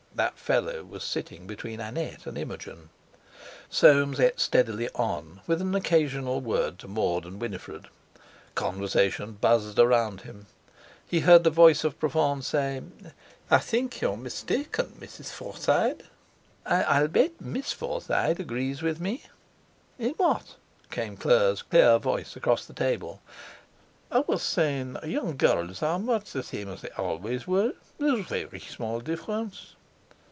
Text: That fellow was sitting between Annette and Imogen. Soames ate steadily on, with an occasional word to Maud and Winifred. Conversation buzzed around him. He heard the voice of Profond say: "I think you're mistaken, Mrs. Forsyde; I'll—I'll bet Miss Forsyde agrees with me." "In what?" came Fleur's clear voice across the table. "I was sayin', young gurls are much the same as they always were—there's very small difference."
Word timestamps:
That 0.13 0.37
fellow 0.37 0.83
was 0.83 1.05
sitting 1.05 1.47
between 1.47 1.79
Annette 1.79 2.25
and 2.27 2.37
Imogen. 2.37 2.89
Soames 3.69 4.19
ate 4.19 4.41
steadily 4.41 4.89
on, 4.89 5.39
with 5.47 5.61
an 5.61 5.73
occasional 5.73 6.41
word 6.41 6.77
to 6.79 6.87
Maud 6.89 7.25
and 7.25 7.39
Winifred. 7.41 7.87
Conversation 8.53 9.31
buzzed 9.31 9.79
around 9.79 10.21
him. 10.21 10.47
He 11.07 11.21
heard 11.21 11.45
the 11.45 11.49
voice 11.49 11.85
of 11.85 11.97
Profond 11.97 12.43
say: 12.43 12.81
"I 13.49 13.59
think 13.59 14.01
you're 14.01 14.17
mistaken, 14.17 14.97
Mrs. 14.99 15.31
Forsyde; 15.31 16.03
I'll—I'll 16.65 17.07
bet 17.07 17.39
Miss 17.39 17.71
Forsyde 17.71 18.41
agrees 18.41 18.81
with 18.81 18.99
me." 18.99 19.23
"In 19.97 20.11
what?" 20.17 20.55
came 20.91 21.15
Fleur's 21.15 21.61
clear 21.61 21.97
voice 21.99 22.35
across 22.35 22.65
the 22.65 22.73
table. 22.73 23.21
"I 24.11 24.19
was 24.19 24.43
sayin', 24.43 24.99
young 25.05 25.37
gurls 25.37 25.81
are 25.81 25.97
much 25.99 26.31
the 26.33 26.43
same 26.43 26.67
as 26.67 26.81
they 26.81 26.89
always 26.97 27.47
were—there's 27.47 28.27
very 28.27 28.59
small 28.59 28.99
difference." 28.99 29.75